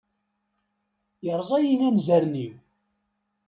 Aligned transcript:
Yerẓa-iyi 1.25 1.77
anzaren-iw! 1.89 2.53